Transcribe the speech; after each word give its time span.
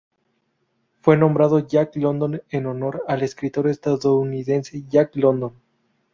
Fue 1.01 1.15
nombrado 1.15 1.59
Jack 1.59 1.95
London 1.97 2.41
en 2.49 2.65
honor 2.65 3.03
al 3.07 3.21
escritor 3.21 3.67
estadounidense 3.67 4.83
Jack 4.89 5.15
London. 5.15 5.53